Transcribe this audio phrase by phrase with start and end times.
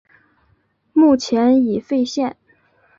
[0.93, 2.35] 目前已废线。